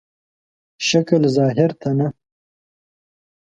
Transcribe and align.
شکل 0.87 1.21
ظاهر 1.35 1.71
ته 1.81 1.89
نه. 1.97 2.07